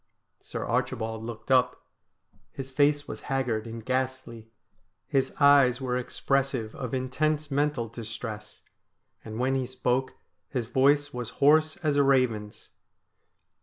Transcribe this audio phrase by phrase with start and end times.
[0.41, 1.85] Sir Archibald looked up.
[2.49, 4.49] His face was haggard and ghastly.
[5.05, 8.63] His eyes were expressive of intense mental distress,
[9.23, 10.15] and when he spoke
[10.49, 12.69] his voice was hoarse as a raven's.